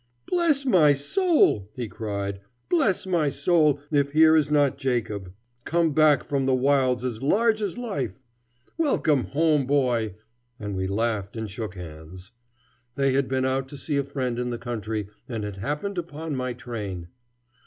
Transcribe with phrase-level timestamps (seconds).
[0.25, 5.31] "Bless my soul!" he cried, "bless my soul if here is not Jacob,
[5.63, 8.19] come back from the wilds as large as life!
[8.79, 10.15] Welcome home, boy!"
[10.59, 12.31] and we laughed and shook hands.
[12.95, 16.35] They had been out to see a friend in the country and had happened upon
[16.35, 17.09] my train.